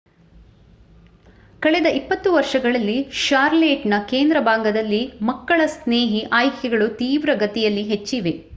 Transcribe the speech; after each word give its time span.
ಕಳೆದ 1.61 1.87
20ವರ್ಷಗಳಲ್ಲಿ 1.97 2.95
ಷಾರ್ಲೇಟ್ನ 3.19 3.99
ಕೇಂದ್ರ 4.09 4.39
ಭಾಗದಲ್ಲಿ 4.41 5.01
ಮಕ್ಕಳ-ಸ್ನೇಹಿ 5.23 6.23
ಆಯ್ಕೆಗಳು 6.33 6.87
ತೀವ್ರಗತಿಯಲ್ಲಿ 6.97 7.85
ಹೆಚ್ಚಿವೆ 7.85 8.35